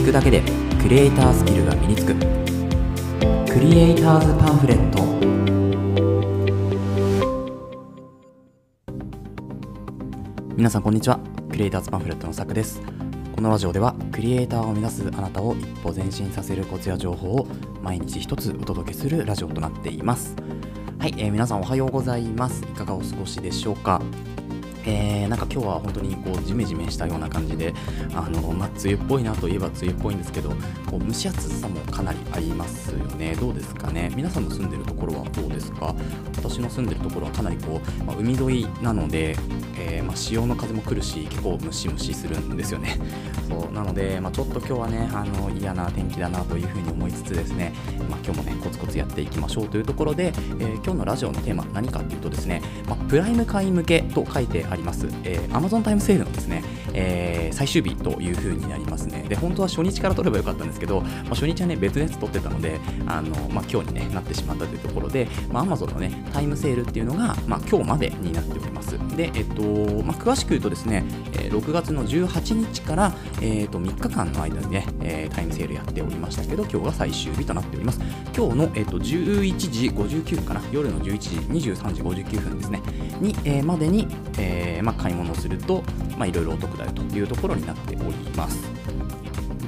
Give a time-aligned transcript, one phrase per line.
[0.00, 0.42] 聞くだけで
[0.80, 2.14] クリエイタースキルが身につく。
[2.14, 5.04] クリエイターズパンフレット。
[10.56, 11.20] 皆さんこんにちは。
[11.50, 12.80] クリエイターズパンフレットのさくです。
[13.36, 17.46] このラジオではクリエイターを目指すあなたを一歩前進させるコツや情報を
[17.82, 20.34] 毎日一つお届けするラジオとなっています。
[20.98, 22.62] はい、えー、皆さんおはようございます。
[22.62, 24.00] いかがお過ごしでしょうか？
[24.84, 27.74] えー、なんか今日は本当にこうジメジメしたような感じで、
[28.14, 30.50] あのまあ、梅雨っぽいなといえば梅雨っぽいんですけど、
[30.86, 35.94] こう蒸し暑さもかなりありますよね、どうですかね、皆さんの住んでるところはどうですか、
[36.36, 39.36] 私の住んでるところはかなりこう、まあ、海沿いなので、
[39.78, 42.98] えー、まあ、潮の風も来るし、結構ムシムシするんですよね。
[43.48, 47.72] そうなので、ま、ちょっと今日はねあの嫌な天気だなというふうに思いつつですね、
[48.08, 56.62] ま、今日もねコツコツやっていきましょうというところで、えー、今日のラジオのテーマ何かっていうとですね、ま、プライム会員向けと書いてあります、えー、Amazon タイムセールのですね、
[56.94, 59.24] えー、最終日というふうになりますね。
[59.28, 69.62] で本当は初日から取ればよかったんですけど、まあ、初日はね別のやつ取ってたのであの、まあ、今日に、ね、なってしまったというところで、まあ、Amazon のねタイムセールっていうのが、まあ、今日までになっておりますで、えっと
[70.02, 78.00] まあ、詳しく言うとですね、6月の18日から、えー、と3日間の間にね、えー、タイムセールやっておりましたけど、今日が最終日となっております。
[78.36, 81.28] 今日の、えーと、11時59分かな、夜の11時、
[81.70, 82.82] 23時59分ですね、
[83.20, 84.08] に、えー、までに、
[84.38, 85.82] えーまあ、買い物をすると、
[86.26, 88.89] いろいろお得だよというところになっております。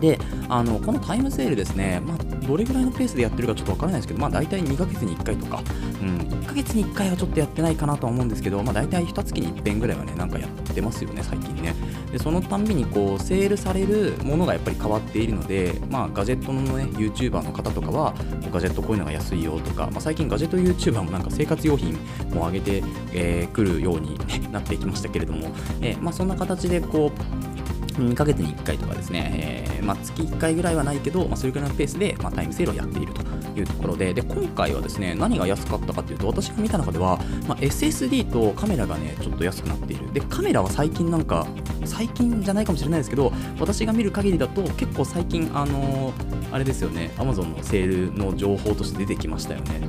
[0.02, 5.62] で、あのこのタイムセールですね、まあ、どれぐらいのペースでやってるかちょっとわからないですけど、まあ、大体2ヶ月に1回とか、
[6.02, 11.74] うん、1ヶ月に1回はちょっとやってないかなとは思うんですけど、まあ、大体1月に1遍ぐらいはね、なんかやってますよね、最近ね。
[12.10, 18.12] で、そのたんびにこう、セールされるものがやっぱり変わっているので、まあ、ガジェットのね、YouTuber の方とかは、
[18.52, 21.96] ガジェットこういうのが安いよとか、まあ、最近ガジェット YouTuber もなんか生活用品
[22.34, 27.51] も上げてく、えー、るように、ね、なってきましたけれども、えー、まあ、そんな形でこう、
[27.98, 33.22] 2ヶ月に1回とかですね、えー、まあ、月1回ぐらいはないけど、まあ、それぐらいのペースで、まあ、タイムセールをやっていると
[33.58, 40.12] いうところでで今回はですね何が安かったかというと私が見た中では、ま、SSD とカメラがねちょっと安くなっている。
[40.12, 41.46] でカメラは最近なんか
[41.84, 49.80] 最近じゃないかもしれないですけど私が見る限りだと結構最近あのー、あれですよね Amazon のセールの情報として出てきましたよね。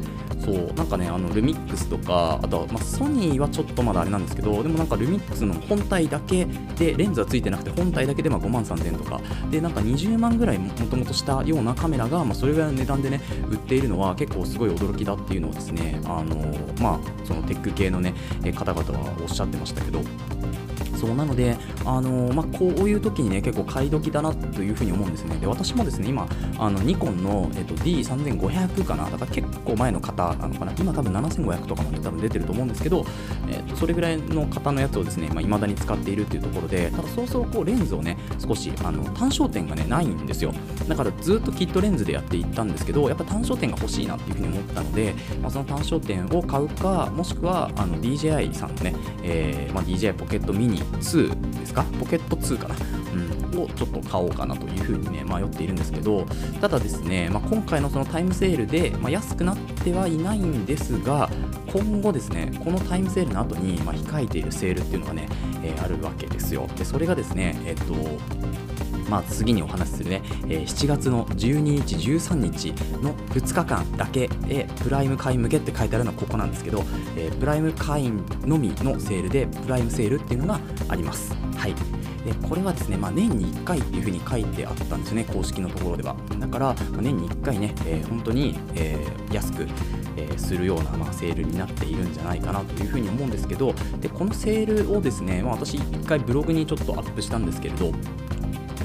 [0.43, 6.45] そうなんかねあのルミックスとかあとは、まあ、ソニーはちょっとまだあれなんですけどでもなんかルミックスの本体だけ
[6.77, 9.21] でレンズはついてなくて本体だけでま5万3000円とか。
[9.49, 16.35] でなんか20万ぐらいもともとしたようなカメラが、まあ、それぐらいの値段でね売っているのは結構すごい驚きだっていうのをですねあの
[16.81, 18.13] まあそのテック系のね
[18.55, 20.01] 方々はおっしゃってましたけど。
[21.03, 25.35] そうなので、あの、まあ、こういう時にね結構買い時だなというふうに思うんですね。
[25.35, 26.25] で私もですね今
[26.57, 29.09] あのニコンの、えっと、D3500 かな？
[29.09, 30.71] だから結構前の方なのかな？
[30.79, 33.05] 今多分7500とかまで多分出てると思うんですけど、
[33.49, 40.53] えっと、それぐらいの方のやつをですね、まあ、未だに使っているというところでただそうそうこうレンズをね少しあの単焦点がねないんですよ。
[40.87, 51.83] だからずっとキットレンズでやっていったんですけどやっぱ単焦点が欲しいなっていうふうに思ったので、まあ、その単焦点を買うかもしくはあの DJI さんのね、えーまあ、DJI ポケットミニ2ですか？
[51.99, 52.75] ポケット2かな、
[53.53, 56.25] うん、をちょっと買おうかなというふうにね迷っているんですけど
[56.61, 61.29] ただですね、まあ、今回のそのタイムセールで、まあ、安くなってはいないんですが
[61.71, 65.27] 今後ですねこのタイムセールの後にま控えているセールっていうのがね、
[65.63, 66.67] えー、あるわけですよ。
[66.77, 67.93] でそれがですねえっと
[69.09, 72.71] まあ、次にお話しするね、えー、7月の12日、13日
[73.01, 76.83] の2日間だけで、プライム会員向けって書いてあるのはここなんですけど、
[77.15, 80.59] えー、プライム会員のみのセールで、プライムセールっていうのが
[80.89, 81.33] あります。
[81.55, 81.75] はい。
[82.25, 86.15] でこれはですね、まあ、年に1回っていうふうに書いてあったんですよね、公式のところでは。
[86.39, 89.67] だから、まあ、年に1回ね、えー、本当に、えー、安く、
[90.15, 97.91] えー、するような、まあ、セールになっているんじゃないかなというふうに思うんですけど、でこのセールをですね、まあ、私、1回ブログにちょっとアップしたんですけれど、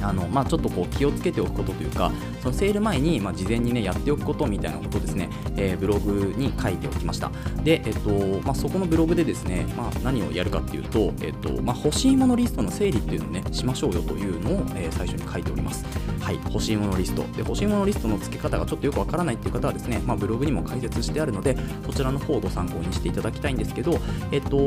[0.03, 7.31] あのまあ、ちょっとこう気をつけておくことというか、そのセール前に、まあ、事前に、ね、やっておくことみたいなことですね、えー、ブログに書いておきました。
[7.63, 8.11] で、えっと
[8.43, 15.85] まあ、そこのブログでですね、まあ、何をやるかっていうと、えっとまあ、欲しいものリストの整理っていうのをね、しましょうよというのを、えー、最初に書いております。
[16.29, 17.23] はい、欲しいものリスト。
[17.23, 23.99] で、欲しいものリストの付け方がちょっとよくわからないっていう方はですね、まあ、ブログにも解説してあるので、そちらの方をご参考にしていただきたいんですけど、
[24.31, 24.59] えっと、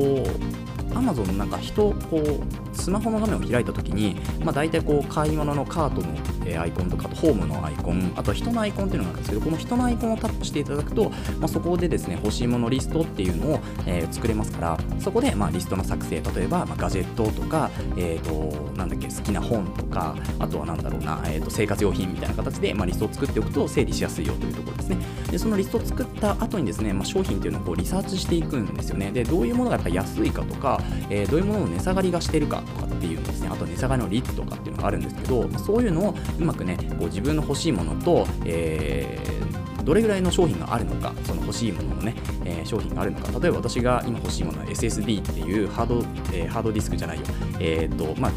[0.92, 6.08] Amazon のなんか人こうスマホの画面を開いたときに、まあ、大体こう買い物のカートの、
[6.46, 24.98] えアイコンとかとホームのアイコンあとは人のアイコンっていうのがあるんですけどこの人のアイコンをタップしていただくと、まあ、そこでですね欲しいものリストっていうのを、えー、作れますからそこで、まあ、リストの作成例えば、ま、ガジェットとか、えーと、なんだっけ好きな本とかあとはなんだろうな、えーと、生活用品みたいな形で、まあ、リストを作っておくと整理しやすいよというところですね。
[25.30, 29.12] でそのリストを作った後にですね、まあ、商品っていうのをこうリサーチしていくんですよね。
[29.12, 42.16] でどういうものがやっぱ安いかとか、えー、どういうものの値下がりがしているかとかっていうのですねあと値下がりの率とかっていうのがあるんですけどそういうのをうまくねこう自分の欲しいものと、えー、どれぐらいの商品があるのか、その欲しいもののね、
[42.46, 47.26] えー、商品があるのか、例えば私が今欲しいものは SSD っていうハード,、えー、ハードディスクじゃないよ、
[47.60, 48.32] えーとまあ、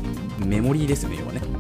[0.45, 1.54] メモリーですよね、要はね。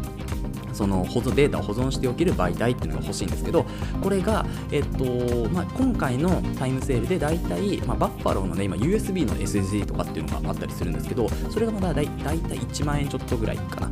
[0.74, 3.64] その保存データを保存しておける媒体っていうのが欲しいんですけど、
[4.02, 5.04] これが、えっと
[5.50, 13.90] まあ、今回のタイムセールで大体、まあ、バッファローのね、今 USB の SSD とかっていうのがあったりするんですけど、それがまだだい大体1万円ちょっとぐらいかな。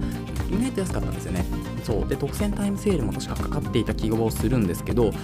[0.51, 1.73] 意外と安かったんですよね。
[1.83, 5.17] そうで特選タイムセールも確かかかっていた記号をするんですけどち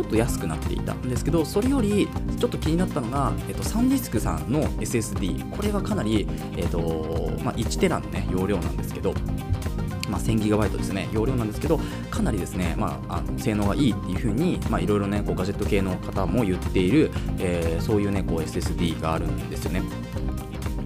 [0.00, 2.08] ょっと安くなっていたんですけどそれより
[2.38, 6.26] ちょっと気になったのが、えっと、サンディスクさんの SSD これはかなり、
[6.56, 6.78] えっと
[7.44, 9.14] まあ、1テラの、ね、容量なんですけど
[10.08, 11.78] まあ、1000GB ですね、容量なんですけど、
[12.10, 19.82] かなりですね、まあ、あの性能がいいっていうふうに、いろいろね、こうガジェット系の方も言っている、えー、そういうね、こう SSD があるんですよね。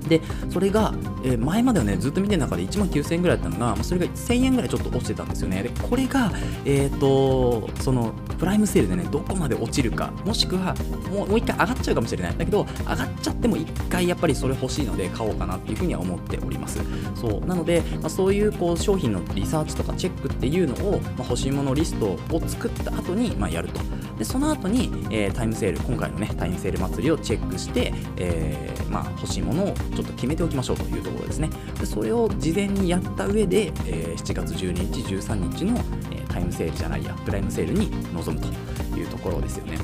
[0.08, 0.20] で
[0.50, 0.94] それが、
[1.24, 5.62] え、前まではねずっと見てる中で1万9000円ぐらいだったのが、まあ、それが1000円ぐらいちょっと落ちてたんですよね。
[5.62, 6.32] でこれが、
[6.64, 10.74] えーと、そのプライムセールでねどこまで落ちるかもしくは
[11.10, 12.36] もうもう1回上がっちゃうかもしれない。
[12.36, 16.80] だけど上がっちゃっても1回やっぱりそれ欲しいので買おうかなっていうふうには思っております。
[17.14, 17.46] そう。
[17.46, 23.80] なので、まあ、そういうこう商品のリサーチとかチェックっていうのを、まあ、欲しいものリストを作った後にま、あ、やると。
[24.18, 31.50] でその後に、えー、タイムセール今回のねタイムセール祭りをチェックして、えー、まあ、欲しいものをちょっと決めておきましょうというところですね。
[31.78, 35.78] でそれを事前にやった上で、えー、7月12日13日の、
[36.10, 38.44] えタイムセールじゃないやプライムセールに臨む
[38.90, 39.78] というところですよね。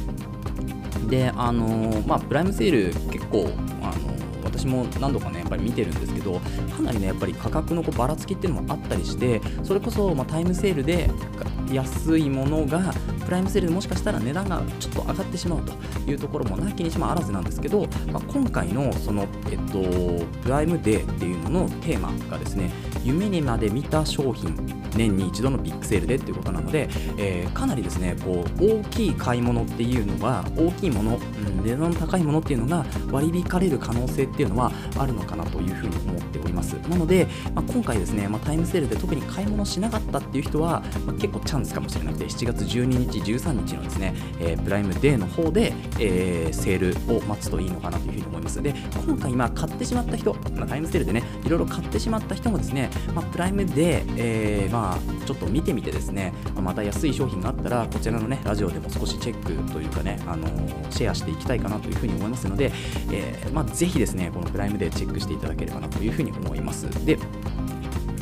[1.09, 3.51] であのまあプライムセール結構
[3.83, 6.41] あの私も何度かねやっぱり見てるんですけど
[6.75, 11.11] かなりねやっぱり価格のこうばらつきっていうのもあったりしてそれこそ、まあ、タイムセールで
[11.71, 12.93] 安いものが
[13.29, 15.75] プライムセールもしかしたら値段がちょっと上がってしまうと
[16.11, 22.71] いうところもなきにしもあらずなんですけど、まあ、今回のその、えっと、プライムデーっていうののテーマがですね
[23.05, 24.57] 夢にまで見た商品
[24.97, 36.75] 年に一度のビッグセールでっていうことなので、えー、かなりですねこう大きい買い物っていうのが大きいもの、うん、値段の高いものっていうのが割り引かれる可能性っていうのはあるのかなというふうに思っております。
[36.89, 48.63] なので、まあ、今回ですね、まあ、タイムセールで特に買い物しなかったっていう人は、まあ、結構チャンスかもしれなくて7月12日13日のですね、えー、プライムデーの方で、えー、セールを待つといいのかなというふうに思います。
[48.63, 48.75] で
[49.07, 60.47] 今回まあ買ってしまった人、まあ、タイムセールでねいろいろ買ってしまった人もですね、まあ、プライムで、えー、まあまあちょっと見てみてですね、また安い商品があったらこちらのねラジオでも少しチェックというかね、あの、
[60.91, 62.71] シェアしていきたいかなというふうに思いますので、
[63.11, 66.89] えー、まあ、ぜひですねこのプライムでチェックしていただければなというふうに思います。
[67.05, 67.19] で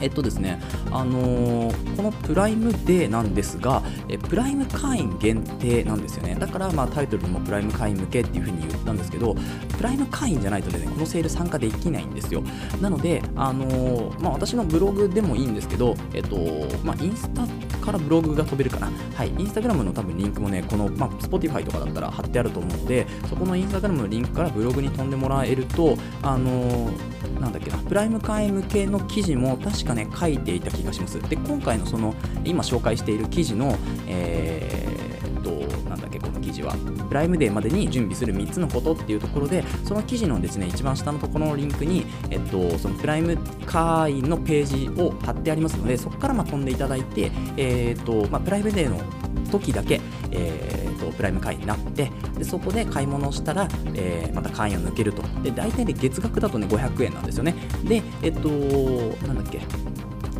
[0.00, 0.60] えっとですね、
[0.90, 6.36] あのー、このプライムデーなんですが、えプライム会員限定なんですよね。
[6.38, 9.34] だから、まあ、タイトルにもプライム会員向けっていう風に言ったんですけど、
[9.76, 12.42] プライム会員じゃないとね、このセール参加できないんですよ。
[12.80, 16.36] なので、あのー、まあ、私のブログでもいいんですけど、えっと、
[16.84, 17.46] まあ、インスタ
[17.86, 18.90] からブログが飛べるかな。
[19.14, 31.20] はい、インスタグラムの多分リンクもね、この、まあ、Spotify とかだったら貼ってあると思うので、そこのインスタグラムのリンクからブログに飛んでもらえると、あのー、なんだっけな、プライム会員向けの記事も確かね、書いていた気がします。
[31.20, 33.76] で、今回のその、今紹介している記事の、
[34.08, 34.95] えー、
[36.62, 43.36] なんだっけ、この記事は、プライムデーまでに準備する3つのことっていうところで、その記事のですね、一番下のところのリンクに、えっと、そのプライム
[43.66, 49.00] 会員のページを貼ってありますので、そこからま飛んでいただいて、えー、っと、まあ、プライムデーの
[49.50, 55.22] 時だけ、えーと、プライム会員になってでそこで買い物をしたら、えー、また会員を抜けると。
[55.42, 57.54] で大体で月額だとね500円なんですよね。
[57.84, 58.48] でえっと
[59.26, 59.60] なんだっけ？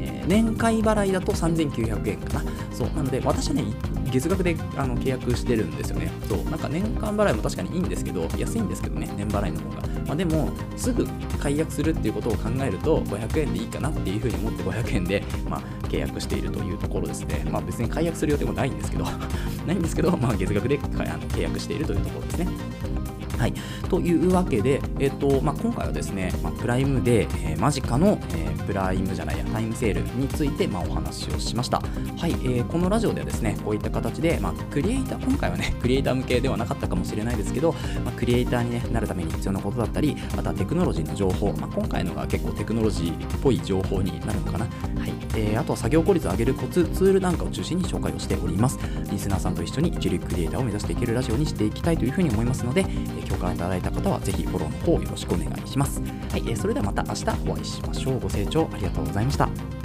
[0.07, 2.45] え年会払いだと3900円かな。
[2.73, 3.65] そう、なので、私はね、
[4.11, 6.11] 月額であの契約してるんですよね。
[6.29, 9.89] そう、なんか年間払いも確かにいいんですけど、安いんですけどね、年払いの方が。
[10.07, 11.07] まあ、でも、すぐ
[11.41, 17.45] 解約するっていうことを考えると、500円でいいかなっていうふうに思って500円で、まあ、契約しているというところですね。
[17.51, 19.05] まあ、別に解約する予定もないんですけど、
[19.67, 22.49] ないんですけど、まあ、月額で契約しているというところですね。
[23.39, 23.55] はい、
[23.89, 31.81] というわけで、えっとまあ、今回はですね、まあ、プライムで、えー、間近の、えー、プライムじゃないやタイムセールについて、まあ、お話をしました、
[32.19, 32.33] はい。
[32.33, 37.73] えー、このラジオではですねこういった形で、まあ、クリエイター今回はね クリエイター向けではなかったかもしれないですけど、
[38.05, 45.13] まあ、クリエイターに、ね、なるために必要なことだったりまたテクノロジーの情報、まあ、今回のが結構テクノロジーっぽい情報になるのかな、はい。
[45.37, 48.79] えー、あとは作業効率を上げるコツツールなんかを中心に紹介をしております。
[49.11, 56.01] リスナーさんと一緒に一流クリエイターを目指していけるラジオにしていきたいというふうに思いますので、えー、共感いただいた方はぜひフォローの方よろしくお願いします。
[56.01, 58.21] はい、えー、それではまた明日お会いしましょう。
[58.21, 59.76] ご清聴ありがとうございました。